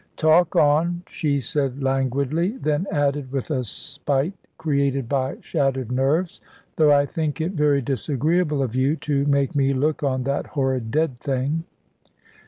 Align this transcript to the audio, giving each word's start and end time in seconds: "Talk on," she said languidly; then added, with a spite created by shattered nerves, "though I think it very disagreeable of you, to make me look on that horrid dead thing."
"Talk 0.17 0.55
on," 0.55 1.03
she 1.07 1.39
said 1.39 1.83
languidly; 1.83 2.57
then 2.57 2.87
added, 2.91 3.31
with 3.31 3.51
a 3.51 3.63
spite 3.63 4.33
created 4.57 5.07
by 5.07 5.37
shattered 5.41 5.91
nerves, 5.91 6.41
"though 6.75 6.91
I 6.91 7.05
think 7.05 7.39
it 7.39 7.51
very 7.51 7.83
disagreeable 7.83 8.63
of 8.63 8.73
you, 8.73 8.95
to 8.95 9.25
make 9.27 9.53
me 9.53 9.73
look 9.75 10.01
on 10.01 10.23
that 10.23 10.47
horrid 10.47 10.89
dead 10.89 11.19
thing." 11.19 11.65